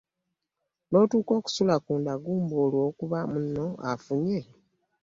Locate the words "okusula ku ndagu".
1.39-2.31